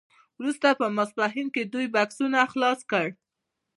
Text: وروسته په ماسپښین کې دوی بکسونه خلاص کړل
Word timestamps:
وروسته 0.39 0.67
په 0.79 0.85
ماسپښین 0.95 1.47
کې 1.55 1.63
دوی 1.73 1.87
بکسونه 1.95 2.39
خلاص 2.53 2.79
کړل 2.89 3.09